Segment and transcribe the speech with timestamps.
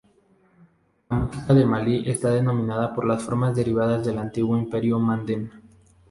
[1.11, 5.51] La música de Malí está dominada por las formas derivadas del antiguo imperio manden.